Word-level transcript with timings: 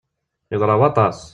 Yeḍra 0.51 0.75
waṭas! 0.79 1.19